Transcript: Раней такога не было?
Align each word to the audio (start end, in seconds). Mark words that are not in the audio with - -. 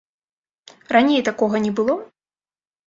Раней 0.97 1.21
такога 1.29 1.63
не 1.67 1.71
было? 1.83 1.93